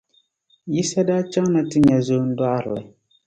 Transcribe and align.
Yisa 0.73 1.01
daa 1.07 1.21
ti 1.23 1.29
chaŋ 1.33 1.47
na 1.53 1.59
nti 1.65 1.77
nya 1.79 1.97
zoondɔɣirili. 2.07 2.83